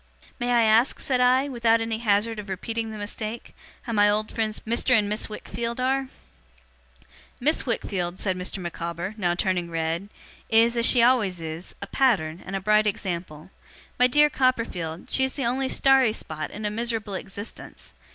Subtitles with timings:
[0.39, 4.31] 'May I ask,' said I, 'without any hazard of repeating the mistake, how my old
[4.31, 4.97] friends Mr.
[4.97, 6.09] and Miss Wickfield are?'
[7.39, 8.57] 'Miss Wickfield,' said Mr.
[8.57, 10.09] Micawber, now turning red,
[10.49, 13.51] 'is, as she always is, a pattern, and a bright example.
[13.99, 17.93] My dear Copperfield, she is the only starry spot in a miserable existence.